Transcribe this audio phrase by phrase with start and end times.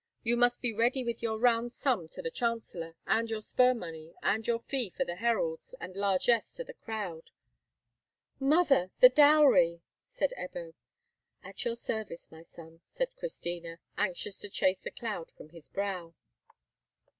[0.23, 4.15] You must be ready with your round sum to the chancellor, and your spur money
[4.23, 7.29] and your fee to the heralds, and largess to the crowd."
[8.39, 10.73] "Mother, the dowry," said Ebbo.
[11.43, 16.15] "At your service, my son," said Christina, anxious to chase the cloud from his brow.